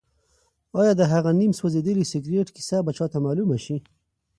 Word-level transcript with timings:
ایا 0.79 0.93
د 0.97 1.01
هغه 1.13 1.31
نیم 1.39 1.51
سوځېدلي 1.59 2.05
سګرټ 2.11 2.47
کیسه 2.55 2.77
به 2.85 2.91
چا 2.97 3.05
ته 3.11 3.17
معلومه 3.25 3.57
شي؟ 3.65 3.77